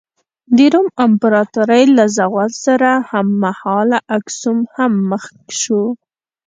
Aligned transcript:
د 0.55 0.57
روم 0.73 0.87
امپراتورۍ 1.05 1.83
له 1.97 2.05
زوال 2.17 2.51
سره 2.65 2.89
هممهاله 3.11 3.99
اکسوم 4.17 4.59
هم 4.75 4.93
مخ 5.11 5.23
شو. 5.61 5.81